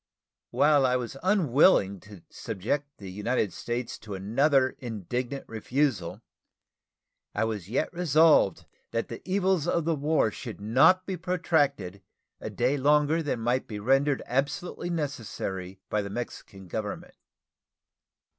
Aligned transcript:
While 0.49 0.83
I 0.83 0.95
was 0.95 1.15
unwilling 1.21 1.99
to 1.99 2.23
subject 2.31 2.89
the 2.97 3.11
United 3.11 3.53
States 3.53 3.99
to 3.99 4.15
another 4.15 4.69
indignant 4.79 5.47
refusal, 5.47 6.23
I 7.35 7.43
was 7.43 7.69
yet 7.69 7.93
resolved 7.93 8.65
that 8.89 9.09
the 9.09 9.21
evils 9.29 9.67
of 9.67 9.85
the 9.85 9.93
war 9.93 10.31
should 10.31 10.59
not 10.59 11.05
be 11.05 11.17
protracted 11.17 12.01
a 12.39 12.49
day 12.49 12.77
longer 12.77 13.21
than 13.21 13.41
might 13.41 13.67
be 13.67 13.77
rendered 13.79 14.23
absolutely 14.25 14.89
necessary 14.89 15.79
by 15.87 16.01
the 16.01 16.09
Mexican 16.09 16.67
Government. 16.67 17.13